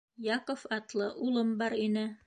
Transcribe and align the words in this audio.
—Яков 0.37 0.63
атлы 0.79 1.11
улым 1.27 1.53
бар 1.61 1.77
ине. 1.87 2.11